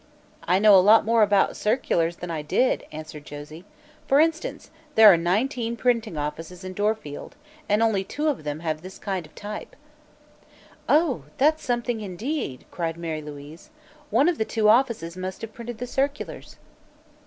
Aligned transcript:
"I 0.45 0.57
know 0.57 0.75
a 0.75 0.81
lot 0.81 1.05
more 1.05 1.21
about 1.21 1.49
the 1.49 1.53
circulars 1.53 2.15
than 2.15 2.31
I 2.31 2.41
did," 2.41 2.85
answered 2.91 3.23
Josie. 3.23 3.65
"For 4.07 4.19
instance, 4.19 4.71
there 4.95 5.13
are 5.13 5.15
nineteen 5.15 5.75
printing 5.77 6.17
offices 6.17 6.63
in 6.63 6.73
Dorfield, 6.73 7.35
and 7.69 7.83
only 7.83 8.03
two 8.03 8.27
of 8.27 8.43
them 8.43 8.61
have 8.61 8.81
this 8.81 8.97
kind 8.97 9.27
of 9.27 9.35
type." 9.35 9.75
"Oh, 10.89 11.25
that's 11.37 11.63
something, 11.63 12.01
indeed!" 12.01 12.65
cried 12.71 12.97
Mary 12.97 13.21
Louise. 13.21 13.69
"One 14.09 14.27
of 14.27 14.39
the 14.39 14.43
two 14.43 14.69
offices 14.69 15.15
must 15.15 15.41
have 15.41 15.53
printed 15.53 15.77
the 15.77 15.85
circulars." 15.85 16.57